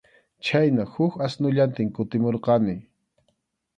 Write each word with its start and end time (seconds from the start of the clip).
Chhayna 0.47 0.85
huk 0.93 1.13
asnullantin 1.27 1.93
kutimurqani. 1.99 2.77